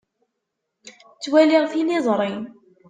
[1.15, 2.31] Ttwaliɣ tiliẓri.